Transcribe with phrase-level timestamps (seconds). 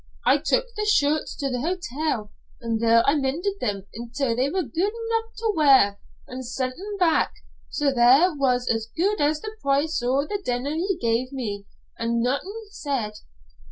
[0.25, 4.63] I took the shirts to the hotel, an' there I mended them until they were
[4.63, 7.31] guid enough to wear, an' sent them back.
[7.69, 11.67] So there was as guid as the price o' the denner he gave me,
[11.99, 13.11] an' naethin said.